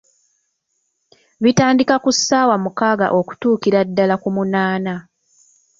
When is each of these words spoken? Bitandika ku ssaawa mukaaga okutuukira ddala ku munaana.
Bitandika 1.43 1.95
ku 2.03 2.09
ssaawa 2.15 2.55
mukaaga 2.63 3.07
okutuukira 3.19 3.79
ddala 3.87 4.15
ku 4.21 4.29
munaana. 4.35 4.93